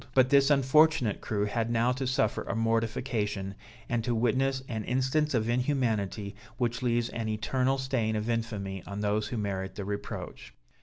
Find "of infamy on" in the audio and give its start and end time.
8.15-9.01